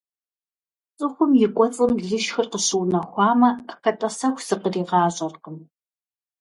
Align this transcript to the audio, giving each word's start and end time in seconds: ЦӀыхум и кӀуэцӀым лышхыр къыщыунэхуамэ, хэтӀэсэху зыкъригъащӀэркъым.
ЦӀыхум 0.97 1.31
и 1.45 1.47
кӀуэцӀым 1.55 1.91
лышхыр 2.07 2.47
къыщыунэхуамэ, 2.51 3.49
хэтӀэсэху 3.81 4.43
зыкъригъащӀэркъым. 4.47 5.57